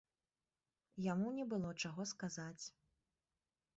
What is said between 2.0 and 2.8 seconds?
сказаць.